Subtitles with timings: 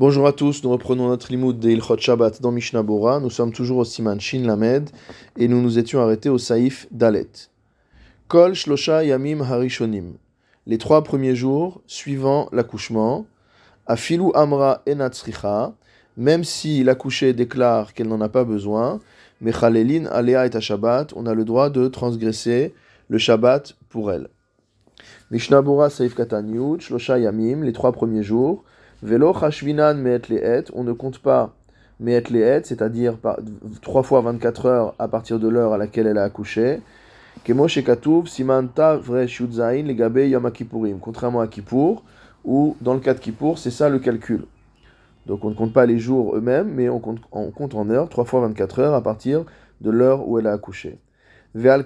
[0.00, 3.20] Bonjour à tous, nous reprenons notre limoud de Ilchot Shabbat dans Mishnah Bora.
[3.20, 4.88] Nous sommes toujours au Siman Shin Lamed
[5.36, 7.28] et nous nous étions arrêtés au Saïf Dalet.
[8.26, 10.14] Kol Shlosha Yamim Harishonim.
[10.66, 13.26] Les trois premiers jours suivant l'accouchement.
[13.86, 15.74] Afilu Amra Enatzricha.
[16.16, 19.00] Même si l'accouchée déclare qu'elle n'en a pas besoin.
[19.42, 21.12] Mechalelin Alea et Shabbat.
[21.14, 22.72] On a le droit de transgresser
[23.08, 24.28] le Shabbat pour elle.
[25.30, 26.80] Mishnah Bora Saïf Katanyut.
[26.80, 27.64] Shlosha Yamim.
[27.64, 28.64] Les trois premiers jours.
[29.02, 31.54] Velo chashvinan me'et le'et, on ne compte pas
[32.00, 33.16] me'et le'et, c'est-à-dire
[33.80, 36.80] 3 fois 24 heures à partir de l'heure à laquelle elle a accouché.
[37.42, 42.02] Kemo shekatuv simanta vre shudzain legabe yom kippurim, contrairement à Kippour,
[42.44, 44.44] où dans le cas de Kippour, c'est ça le calcul.
[45.24, 48.10] Donc on ne compte pas les jours eux-mêmes, mais on compte, on compte en heures,
[48.10, 49.46] 3 fois 24 heures à partir
[49.80, 50.98] de l'heure où elle a accouché.
[51.54, 51.84] Ben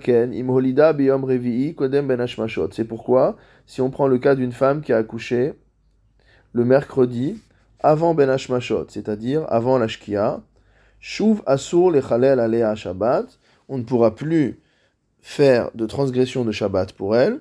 [2.70, 3.36] C'est pourquoi,
[3.66, 5.54] si on prend le cas d'une femme qui a accouché
[6.54, 7.42] le mercredi
[7.80, 10.40] avant Ben Hashmashot, c'est-à-dire avant la Shkia.
[11.00, 13.26] Shuv Asur le Chalel Alea Shabbat.
[13.68, 14.60] On ne pourra plus
[15.20, 17.40] faire de transgression de Shabbat pour elle,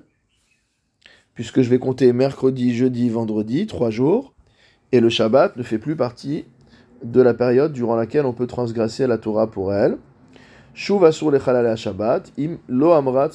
[1.34, 4.34] puisque je vais compter mercredi, jeudi, vendredi, trois jours,
[4.92, 6.44] et le Shabbat ne fait plus partie
[7.02, 9.96] de la période durant laquelle on peut transgresser la Torah pour elle.
[10.74, 13.30] Shuv Asur le Chalel Shabbat, im lo amrat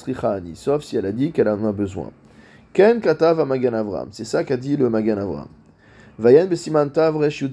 [0.54, 2.10] sauf si elle a dit qu'elle en a besoin.
[2.74, 5.48] Ken katav Magan Avram, c'est ça qu'a dit le Magan Avram.
[6.20, 7.44] Vayen besimantav resh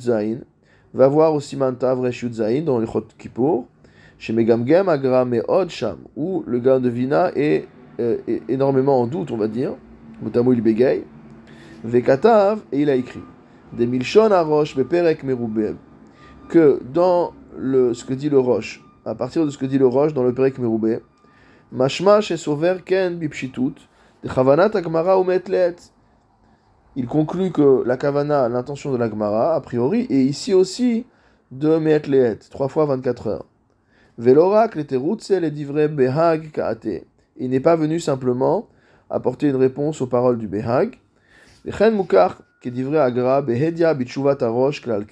[0.93, 2.25] Va voir au simantav resh
[2.65, 3.65] dans le Chot Kippour.
[4.19, 5.99] Chez Megamgem agra meod sham.
[6.17, 7.65] Où le gars de Vina est,
[8.01, 9.71] euh, est, énormément en doute, on va dire.
[10.21, 11.05] Mutamo il bégaye.
[11.85, 13.21] Vekatav, et il a écrit.
[13.71, 15.75] Des milshon arosh beperek merubel.
[16.49, 19.87] Que dans le, ce que dit le roche, à partir de ce que dit le
[19.87, 20.99] roche dans le perek merubel,
[21.71, 23.75] mashma chez sover ken bipshitut.
[24.23, 25.75] De chavanat agmara umetlet
[26.97, 31.05] il conclut que la kavana, l'intention de la Gemara, a priori, est ici aussi
[31.51, 33.45] de Me'et Le'et, 3 fois 24 heures.
[34.17, 37.05] Velorak, les divrei behag kaate.
[37.37, 38.67] Il n'est pas venu simplement
[39.11, 40.97] apporter une réponse aux paroles du behag.
[41.65, 45.05] Lechen mukar, qui agra, behedia bichuvat arosh klal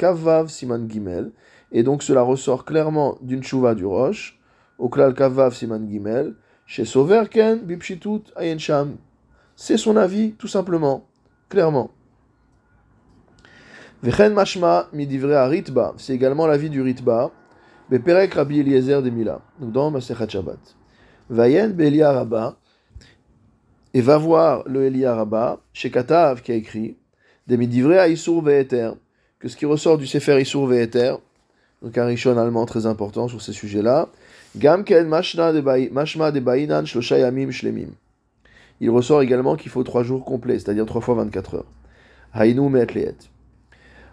[0.48, 1.34] siman gimel.
[1.72, 4.40] Et donc cela ressort clairement d'une chouva du roche,
[4.80, 6.34] au klal kavav siman gimel,
[6.66, 8.96] chez Soverken bipshitut ayen sham.
[9.56, 11.06] C'est son avis, tout simplement
[11.50, 11.92] clairement.
[14.04, 17.32] Vechen mashma midivre ritba, c'est également l'avis du ritba.
[17.90, 20.60] Beperek Rabbi Eliezer de Mila, donc dans Masechat Shabbat.
[21.30, 22.58] Vayen Belia Rabba,
[23.94, 26.98] et va voir le Elia Rabba, chez Katav qui a écrit,
[27.48, 28.92] des midivre à Isur Ve'eter,
[29.40, 31.16] que ce qui ressort du Sefer Isur Ve'eter,
[31.82, 34.10] donc un richon allemand très important sur ces sujets-là,
[34.56, 37.90] Gam ken mashma de Bainan Shlosha Yamim Shlemim
[38.82, 41.72] il ressort également qu'il faut trois jours complets, c'est-à-dire trois fois 24 heures.
[42.34, 43.16] Haïnou me'etleet.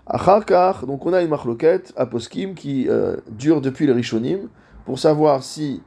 [0.07, 2.07] Acharkar, donc on a une machloket à
[2.57, 4.49] qui euh, dure depuis le Rishonim
[4.85, 5.81] pour savoir si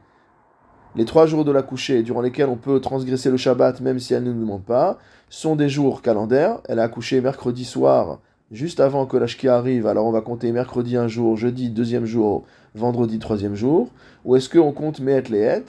[0.94, 4.14] les trois jours de la couchée durant lesquels on peut transgresser le Shabbat même si
[4.14, 4.98] elle ne nous demande pas
[5.28, 6.60] sont des jours calendaires.
[6.68, 8.20] Elle a accouché mercredi soir
[8.50, 12.44] juste avant que la arrive, alors on va compter mercredi un jour, jeudi deuxième jour,
[12.74, 13.90] vendredi troisième jour.
[14.24, 15.64] Ou est-ce qu'on compte Me'et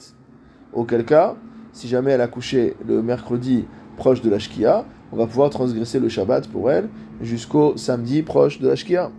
[0.72, 1.36] Auquel cas,
[1.78, 3.64] si jamais elle a couché le mercredi
[3.96, 6.88] proche de la Shkia, on va pouvoir transgresser le Shabbat pour elle
[7.22, 9.12] jusqu'au samedi proche de la Shkia.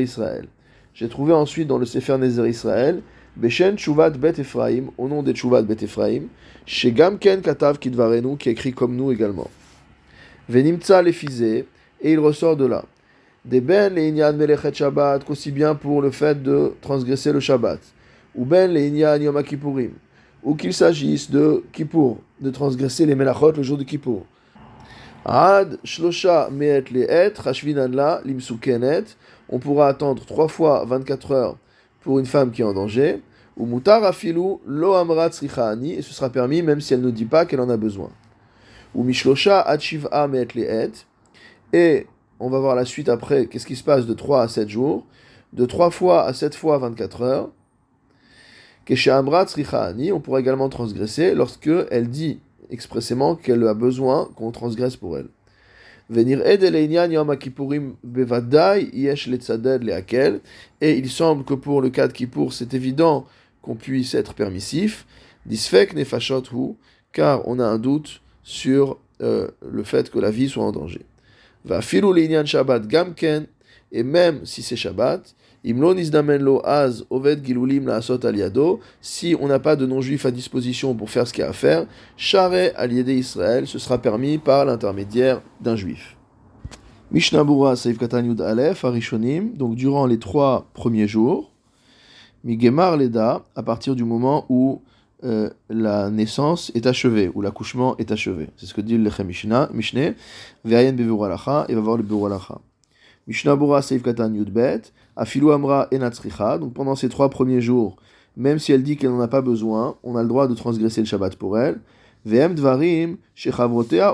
[0.00, 0.46] Israël.
[0.94, 3.02] J'ai trouvé ensuite dans le Sefer Nezer Israël,
[3.36, 6.22] Beshen Chuvat Bet Ephraim, au nom des Chuvat Bet Ephraim,
[6.64, 9.50] chez Gamken Katav Kidvarenu, qui écrit comme nous également.
[10.48, 11.66] Venimtsa Lefizé,
[12.00, 12.86] et il ressort de là.
[13.44, 13.94] Des Ben
[14.72, 17.80] Shabbat, qu'aussi bien pour le fait de transgresser le Shabbat
[18.34, 19.92] ou ben les Yom Kippourim,
[20.42, 24.24] ou qu'il s'agisse de Kippour, de transgresser les Melachot le jour de Kippour.
[25.24, 27.34] Ad Shlosha Me'et Le'et,
[27.92, 29.04] la Limsukenet,
[29.48, 31.56] on pourra attendre trois fois 24 heures
[32.00, 33.20] pour une femme qui est en danger,
[33.56, 37.44] ou Mutar Afilu Lo Amrat et ce sera permis même si elle ne dit pas
[37.44, 38.10] qu'elle en a besoin.
[38.94, 39.80] Ou Mishlosha Ad
[40.30, 40.92] Me'et Le'et,
[41.72, 42.06] et
[42.38, 45.04] on va voir la suite après, qu'est-ce qui se passe de 3 à 7 jours,
[45.52, 47.50] de 3 fois à 7 fois 24 heures,
[48.88, 52.38] on pourra également transgresser lorsque elle dit
[52.70, 55.28] expressément qu'elle a besoin qu'on transgresse pour elle.
[56.08, 56.58] Venir et
[60.98, 63.26] il semble que pour le cas de Kippour, c'est évident
[63.62, 65.06] qu'on puisse être permissif.
[65.46, 65.94] Disfek
[67.12, 71.02] car on a un doute sur euh, le fait que la vie soit en danger.
[71.64, 73.46] Va Shabbat gamken,
[73.92, 75.74] et même si c'est Shabbat, si
[79.38, 81.86] on n'a pas de non-juif à disposition pour faire ce qu'il y a à faire,
[82.16, 86.16] Share aliédé Israël, ce sera permis par l'intermédiaire d'un juif.
[87.10, 91.52] Mishnabura Saif Katan Yud Aleph, Arishonim, donc durant les trois premiers jours,
[92.44, 94.80] Migemar Leda, à partir du moment où
[95.24, 98.48] euh, la naissance est achevée, où l'accouchement est achevé.
[98.56, 100.14] C'est ce que dit le Lechem Mishneh,
[100.64, 102.58] Ve'ayen Bevur Alacha, et va voir le Bevur Alacha.
[103.26, 107.96] Mishnabura Saif Katan Bet, Afilu Amra Enatzricha, donc pendant ces trois premiers jours,
[108.38, 111.02] même si elle dit qu'elle n'en a pas besoin, on a le droit de transgresser
[111.02, 111.78] le Shabbat pour elle.
[112.24, 113.18] Ve'em Dvarim,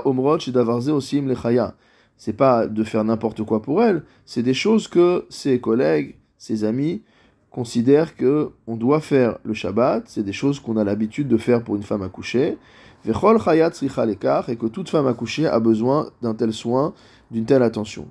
[0.05, 1.75] Omrot Shedavarze Osim Lechaya
[2.17, 6.65] c'est pas de faire n'importe quoi pour elle, c'est des choses que ses collègues, ses
[6.65, 7.03] amis
[7.51, 11.63] considèrent que on doit faire le Shabbat, c'est des choses qu'on a l'habitude de faire
[11.63, 12.57] pour une femme accouchée,
[13.05, 16.93] et que toute femme accouchée a besoin d'un tel soin,
[17.31, 18.09] d'une telle attention.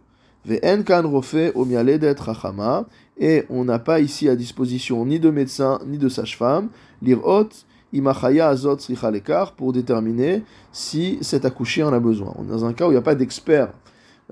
[3.19, 6.69] Et on n'a pas ici à disposition ni de médecin ni de sage-femme,
[7.02, 7.48] l'irot,
[7.93, 8.76] imachaya azot
[9.56, 12.32] pour déterminer si cet accouché en a besoin.
[12.37, 13.72] On est dans un cas où il n'y a pas d'expert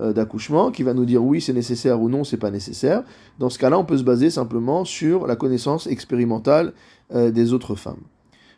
[0.01, 3.03] euh, d'accouchement qui va nous dire oui c'est nécessaire ou non c'est pas nécessaire.
[3.39, 6.75] Dans ce cas-là, on peut se baser simplement sur la connaissance expérimentale
[7.15, 8.03] euh, des autres femmes.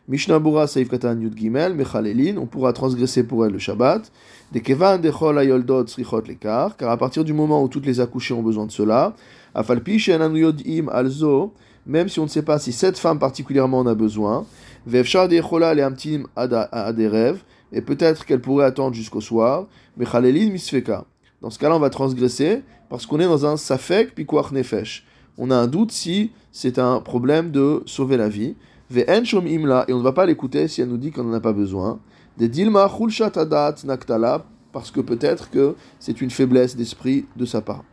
[0.09, 4.09] Mishnabura Saif Katan Yud Gimel, Mechalelin, on pourra transgresser pour elle le Shabbat.
[4.53, 8.33] De Kevan Dechol Ayoldot Srichot Lekar, car à partir du moment où toutes les accouchées
[8.33, 9.13] ont besoin de cela,
[9.53, 11.53] Afalpi Im Alzo,
[11.85, 14.45] même si on ne sait pas si cette femme particulièrement en a besoin,
[14.85, 17.39] Vevshar Dechola Leamtim Aderev,
[17.73, 19.67] et peut-être qu'elle pourrait attendre jusqu'au soir,
[19.97, 21.03] Mechalelin Misfeka.
[21.41, 25.05] Dans ce cas-là, on va transgresser parce qu'on est dans un safek pikuach nefesh.
[25.37, 28.55] On a un doute si c'est un problème de sauver la vie.
[28.95, 31.99] Et on ne va pas l'écouter si elle nous dit qu'on n'en a pas besoin.
[32.37, 37.61] Des dilma chulshat adat naktala, parce que peut-être que c'est une faiblesse d'esprit de sa
[37.61, 37.83] part.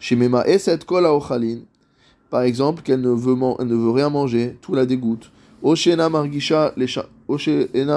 [0.00, 1.60] Shemema eset ochalin,
[2.28, 5.30] par exemple, qu'elle ne veut, ne veut rien manger, tout la dégoûte.
[5.62, 6.74] Oshena margisha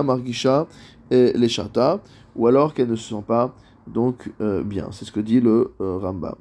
[0.04, 0.68] margisha
[1.10, 2.00] les chata,
[2.36, 3.56] ou alors qu'elle ne se sent pas
[3.88, 4.90] donc euh, bien.
[4.92, 6.36] C'est ce que dit le euh, Rambam.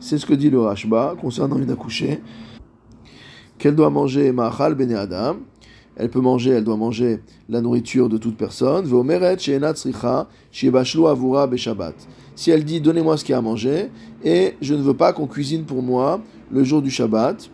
[0.00, 2.20] C'est ce que dit le Rashba concernant une accouchée,
[3.58, 5.36] qu'elle doit manger ma'achal bene adam.
[5.96, 8.84] Elle peut manger, elle doit manger la nourriture de toute personne.
[12.36, 13.90] Si elle dit donnez-moi ce qu'il y a à manger
[14.24, 16.20] et je ne veux pas qu'on cuisine pour moi
[16.50, 17.48] le jour du Shabbat,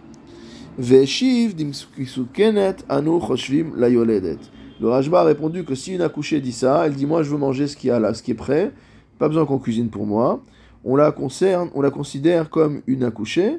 [4.81, 7.39] le Rajba a répondu que si une accouchée dit ça, elle dit moi je veux
[7.39, 8.73] manger ce qui a là, ce qui est prêt,
[9.19, 10.43] pas besoin qu'on cuisine pour moi.
[10.85, 13.59] On la concerne, on la considère comme une accouchée.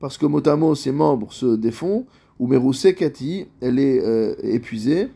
[0.00, 2.06] parce que motamo ses membres se défont,
[2.38, 5.08] ou merusekati, elle est euh, épuisée.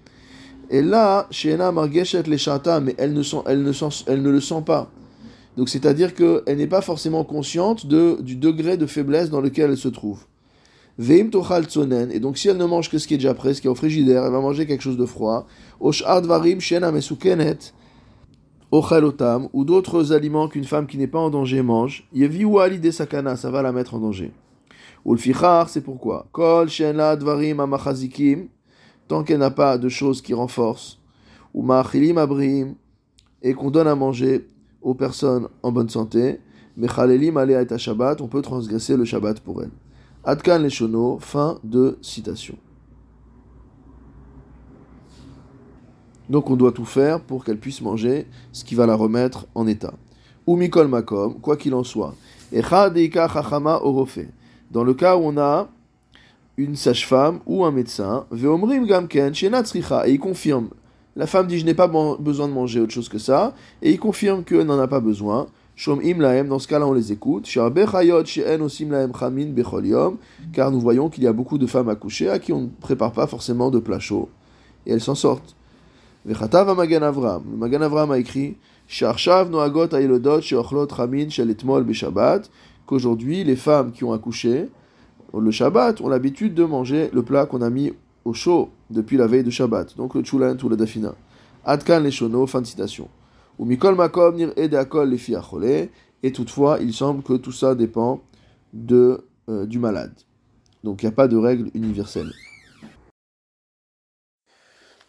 [0.70, 2.36] Et là, Shena margeshet les
[2.82, 4.90] mais elle ne, ne elle ne le sent pas.
[5.56, 9.88] Donc c'est-à-dire qu'elle n'est pas forcément consciente du degré de faiblesse dans lequel elle se
[9.88, 10.24] trouve.
[10.98, 13.54] Veim tochal tsonen, et donc si elle ne mange que ce qui est déjà prêt,
[13.54, 15.46] ce qui est au frigidaire, elle va manger quelque chose de froid.
[15.80, 17.72] Oshar dvarim shena mesukenet,
[18.70, 22.06] ochalotam, ou d'autres aliments qu'une femme qui n'est pas en danger mange.
[22.12, 24.32] Yevi ou ali sakana, ça va la mettre en danger.
[25.06, 26.26] Ulfichar, c'est pourquoi?
[26.30, 28.48] Kol shena dvarim amachazikim,
[29.08, 30.98] tant qu'elle n'a pas de choses qui renforcent.
[31.54, 32.74] Ou ma'achilim abrim,
[33.42, 34.46] et qu'on donne à manger
[34.82, 36.40] aux personnes en bonne santé,
[36.76, 39.70] mais Khalelim et Shabbat, on peut transgresser le Shabbat pour elle.
[40.24, 42.56] Adkan Leshono, fin de citation.
[46.28, 49.66] Donc on doit tout faire pour qu'elle puisse manger ce qui va la remettre en
[49.66, 49.94] état.
[50.46, 52.14] Ou Mikol Makom, quoi qu'il en soit.
[52.52, 52.60] Dans
[54.84, 55.68] le cas où on a
[56.56, 60.68] une sage-femme ou un médecin, Veomrim Gamken, et il confirme
[61.16, 63.54] la femme dit Je n'ai pas besoin de manger autre chose que ça.
[63.82, 65.46] Et il confirme qu'elle n'en a pas besoin.
[65.74, 67.48] Shom im laem, dans ce cas-là, on les écoute.
[70.52, 73.12] Car nous voyons qu'il y a beaucoup de femmes accouchées à qui on ne prépare
[73.12, 74.28] pas forcément de plats chauds.
[74.86, 75.56] Et elles s'en sortent.
[76.24, 77.42] Vechatav Magan Avram.
[77.50, 78.56] Le Magan Avram a écrit
[79.00, 79.88] noagot
[82.84, 84.68] Qu'aujourd'hui, les femmes qui ont accouché
[85.40, 87.92] le Shabbat ont l'habitude de manger le plat qu'on a mis
[88.24, 89.96] au chaud depuis la veille de Shabbat.
[89.96, 91.14] Donc le Tchoulan ou le Dafina.
[91.64, 93.08] Adkan les shono, fin de citation.
[93.62, 95.90] Ou Mikol Makom nir les
[96.24, 98.20] Et toutefois, il semble que tout ça dépend
[98.72, 100.14] de, euh, du malade.
[100.82, 102.32] Donc il n'y a pas de règle universelle.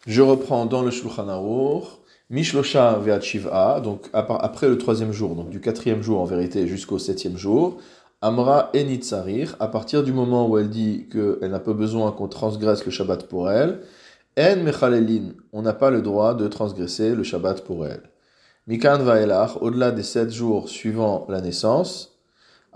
[0.06, 1.82] Je reprends dans le Shulchan Aruch.
[2.30, 7.00] Mishlosha ve'at shiv'a, donc après le troisième jour, donc du quatrième jour en vérité jusqu'au
[7.00, 7.78] septième jour,
[8.22, 12.86] Amra enitzarir, à partir du moment où elle dit qu'elle n'a pas besoin qu'on transgresse
[12.86, 13.80] le Shabbat pour elle,
[14.38, 18.13] En mechalelin, on n'a pas le droit de transgresser le Shabbat pour elle.
[18.66, 22.14] Mikan vaelach, au-delà des sept jours suivant la naissance,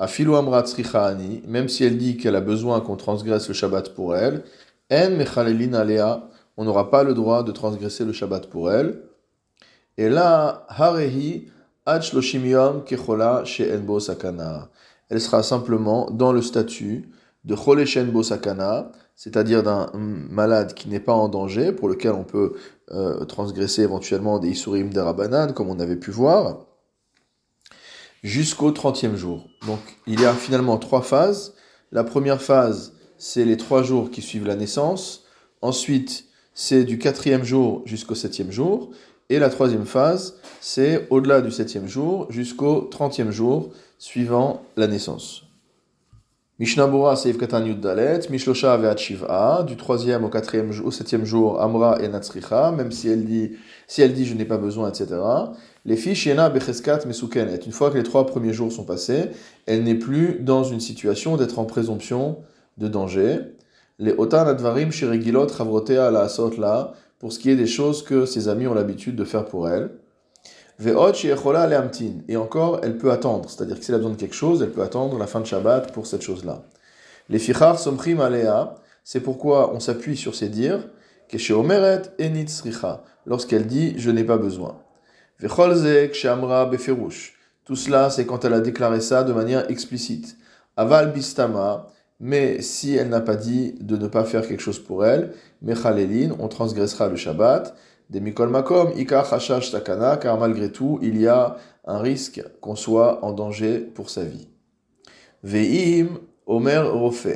[0.01, 0.65] Afilu amrat
[0.95, 4.45] ani, même si elle dit qu'elle a besoin qu'on transgresse le Shabbat pour elle,
[4.93, 9.03] en mechalelin alea, on n'aura pas le droit de transgresser le Shabbat pour elle.
[9.97, 11.49] Et là, harehi
[11.87, 14.69] yom kechola she'en sakana.
[15.09, 17.09] Elle sera simplement dans le statut
[17.45, 22.23] de chole bo sakana, c'est-à-dire d'un malade qui n'est pas en danger, pour lequel on
[22.23, 22.53] peut
[22.93, 26.67] euh, transgresser éventuellement des isurim d'arabanan, comme on avait pu voir
[28.23, 29.49] jusqu'au 30e jour.
[29.67, 31.55] Donc il y a finalement trois phases.
[31.91, 35.25] La première phase, c'est les trois jours qui suivent la naissance.
[35.63, 38.91] Ensuite, c'est du quatrième jour jusqu'au septième jour.
[39.31, 45.48] Et la troisième phase, c'est au-delà du septième jour jusqu'au trentième jour suivant la naissance.
[46.61, 52.03] Mishnabura Seif Katan Dalet, Mishlosha Ve'at Shiv'a, du troisième au quatrième au septième jour, Amra
[52.03, 53.53] et Natsricha, même si elle dit,
[53.87, 55.07] si elle dit je n'ai pas besoin, etc.
[55.85, 59.27] Les fiches Yena Becheskat Mesukenet, une fois que les trois premiers jours sont passés,
[59.67, 62.39] elle n'est plus dans une situation d'être en présomption
[62.77, 63.39] de danger.
[64.01, 68.27] Les Otan Advarim Shiregilot Chavrotea La Asot La, pour ce qui est des choses que
[68.27, 69.91] ses amis ont l'habitude de faire pour elle.
[70.81, 73.51] Et encore, elle peut attendre.
[73.51, 75.47] C'est-à-dire que si elle a besoin de quelque chose, elle peut attendre la fin de
[75.47, 76.63] Shabbat pour cette chose-là.
[77.29, 78.19] Les fichar somchim
[79.05, 80.87] c'est pourquoi on s'appuie sur ces dires,
[81.29, 82.03] que omeret
[83.27, 84.79] lorsqu'elle dit je n'ai pas besoin.
[87.65, 90.37] Tout cela, c'est quand elle a déclaré ça de manière explicite.
[90.77, 91.89] Aval bistama,
[92.21, 95.33] mais si elle n'a pas dit de ne pas faire quelque chose pour elle,
[95.63, 97.75] mechalelin, on transgressera le Shabbat.
[98.11, 102.75] Des Mikol Makom, Ika Hashash Takana, car malgré tout, il y a un risque qu'on
[102.75, 104.49] soit en danger pour sa vie.
[105.43, 107.29] Ve'im Omer Rofe.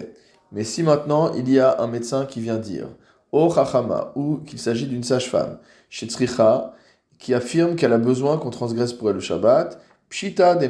[0.51, 2.89] Mais si maintenant il y a un médecin qui vient dire,
[3.33, 5.59] O Chachama, ou qu'il s'agit d'une sage-femme,
[5.91, 6.75] Shetzricha,
[7.19, 10.69] qui affirme qu'elle a besoin qu'on transgresse pour elle le Shabbat, Pshita de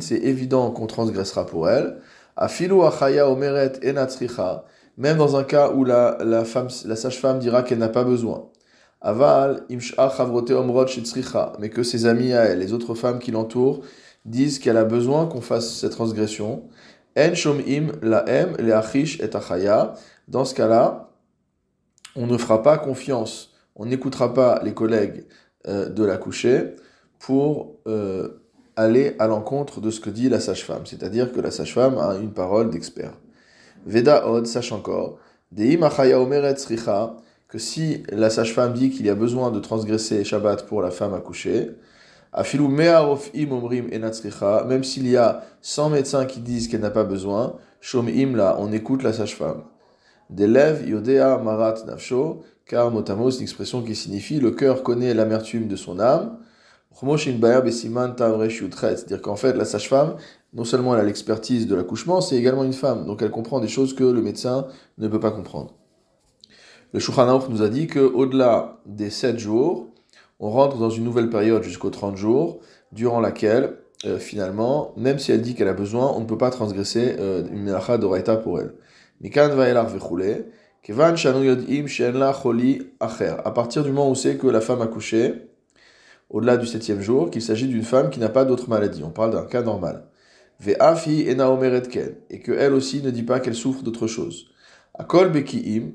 [0.00, 2.00] c'est évident qu'on transgressera pour elle,
[2.36, 4.64] Afilu Achaya Omeret Enatzricha,
[4.96, 8.50] même dans un cas où la, la, femme, la sage-femme dira qu'elle n'a pas besoin.
[9.00, 9.64] Aval,
[11.58, 13.80] mais que ses amis à elle, les autres femmes qui l'entourent,
[14.24, 16.64] disent qu'elle a besoin qu'on fasse cette transgression.
[17.16, 19.94] En shomim la em le achish et achaya.
[20.28, 21.10] Dans ce cas-là,
[22.14, 25.24] on ne fera pas confiance, on n'écoutera pas les collègues
[25.66, 26.76] euh, de la coucher
[27.18, 28.42] pour euh,
[28.76, 30.86] aller à l'encontre de ce que dit la sage-femme.
[30.86, 33.14] C'est-à-dire que la sage-femme a une parole d'expert.
[33.86, 35.18] Veda od, sache encore,
[35.50, 36.56] deim achaya omeret
[37.50, 41.14] que si la sage-femme dit qu'il y a besoin de transgresser Shabbat pour la femme
[41.14, 41.72] accouchée,
[44.68, 47.56] même s'il y a 100 médecins qui disent qu'elle n'a pas besoin,
[47.92, 49.64] on écoute la sage-femme.
[50.30, 55.74] Delev yodea marat nafsho, car motamos, une expression qui signifie le cœur connaît l'amertume de
[55.74, 56.38] son âme.
[56.92, 60.14] C'est-à-dire qu'en fait, la sage-femme,
[60.52, 63.66] non seulement elle a l'expertise de l'accouchement, c'est également une femme, donc elle comprend des
[63.66, 65.79] choses que le médecin ne peut pas comprendre.
[66.92, 69.86] Le Shulchan nous a dit qu'au-delà des 7 jours,
[70.40, 72.58] on rentre dans une nouvelle période jusqu'aux 30 jours,
[72.90, 76.50] durant laquelle, euh, finalement, même si elle dit qu'elle a besoin, on ne peut pas
[76.50, 78.74] transgresser euh, une melacha d'oraita pour elle.
[83.44, 85.34] À partir du moment où c'est que la femme a couché,
[86.30, 89.04] au-delà du septième jour, qu'il s'agit d'une femme qui n'a pas d'autre maladie.
[89.04, 90.06] On parle d'un cas normal.
[90.58, 94.46] Ve'afi Et que elle aussi ne dit pas qu'elle souffre d'autre chose.
[94.94, 95.92] Akol beki'im,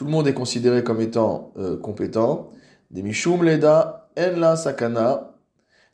[0.00, 2.48] tout le monde est considéré comme étant euh, compétent.
[2.90, 5.34] Des mishum leda en la sakana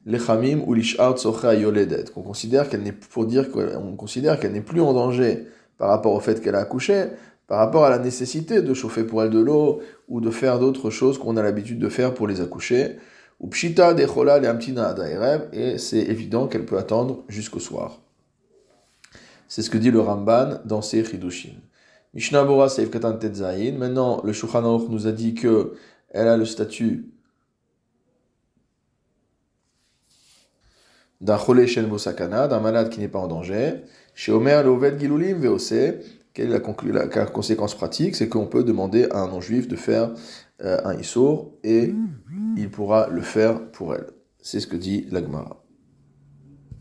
[0.04, 1.16] lechamim ou lishart
[1.58, 2.04] yoledet.
[2.14, 6.12] Qu'on considère qu'elle n'est pour dire qu'on considère qu'elle n'est plus en danger par rapport
[6.12, 7.06] au fait qu'elle a accouché,
[7.48, 10.90] par rapport à la nécessité de chauffer pour elle de l'eau ou de faire d'autres
[10.90, 12.98] choses qu'on a l'habitude de faire pour les accoucher.
[13.40, 14.94] Ou pshita dechola le amtina
[15.52, 17.98] et c'est évident qu'elle peut attendre jusqu'au soir.
[19.48, 21.54] C'est ce que dit le Ramban dans ses Chidushim.
[22.16, 23.72] Mishnah Bora Seif Katan Tetzain.
[23.72, 25.74] Maintenant, le Shulchan nous a dit que
[26.08, 27.10] elle a le statut
[31.20, 33.82] d'un cholé bosakana, d'un malade qui n'est pas en danger.
[34.14, 35.74] Chez Omer, le gilulim veose.
[36.32, 36.58] Quelle est
[36.92, 38.16] la, la, conséquence pratique?
[38.16, 40.14] C'est qu'on peut demander à un non-juif de faire
[40.62, 41.92] euh, un issour et
[42.56, 44.06] il pourra le faire pour elle.
[44.40, 45.65] C'est ce que dit l'Agmara.